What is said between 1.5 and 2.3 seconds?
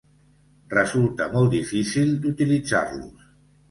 difícil